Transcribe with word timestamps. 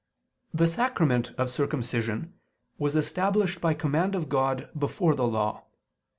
3: 0.53 0.57
The 0.57 0.67
sacrament 0.67 1.29
of 1.37 1.51
circumcision 1.51 2.33
was 2.79 2.95
established 2.95 3.61
by 3.61 3.75
command 3.75 4.15
of 4.15 4.29
God 4.29 4.67
before 4.75 5.13
the 5.13 5.27
Law. 5.27 5.65